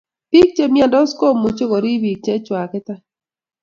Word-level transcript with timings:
pik 0.31 0.47
che 0.55 0.65
myandos 0.73 1.11
kimuche 1.19 1.65
kerip 1.71 2.01
pik 2.03 2.19
che 2.25 2.33
chwaket 2.45 2.87
any 2.93 3.03